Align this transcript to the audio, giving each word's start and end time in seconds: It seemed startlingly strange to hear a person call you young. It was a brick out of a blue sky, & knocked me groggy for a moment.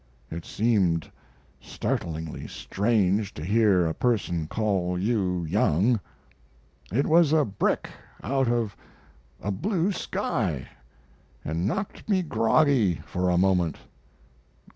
It 0.31 0.45
seemed 0.47 1.11
startlingly 1.59 2.47
strange 2.47 3.35
to 3.35 3.45
hear 3.45 3.85
a 3.85 3.93
person 3.93 4.47
call 4.47 4.97
you 4.97 5.43
young. 5.45 5.99
It 6.91 7.05
was 7.05 7.31
a 7.31 7.45
brick 7.45 7.87
out 8.23 8.47
of 8.47 8.75
a 9.43 9.51
blue 9.51 9.91
sky, 9.91 10.67
& 11.07 11.45
knocked 11.45 12.09
me 12.09 12.23
groggy 12.23 12.95
for 13.05 13.29
a 13.29 13.37
moment. 13.37 13.77